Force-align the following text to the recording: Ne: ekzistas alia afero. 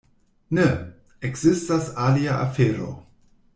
Ne: 0.57 0.63
ekzistas 1.29 1.93
alia 2.07 2.41
afero. 2.49 2.91